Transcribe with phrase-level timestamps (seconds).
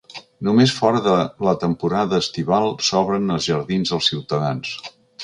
[0.45, 1.11] Només fora de
[1.47, 4.73] la temporada estival s’obren els jardins als ciutadans.